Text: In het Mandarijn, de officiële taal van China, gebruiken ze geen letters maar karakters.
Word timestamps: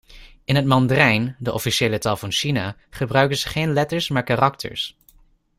In 0.43 0.55
het 0.55 0.65
Mandarijn, 0.65 1.35
de 1.39 1.53
officiële 1.53 1.97
taal 1.97 2.17
van 2.17 2.31
China, 2.31 2.75
gebruiken 2.89 3.37
ze 3.37 3.47
geen 3.49 3.73
letters 3.73 4.09
maar 4.09 4.23
karakters. 4.23 4.97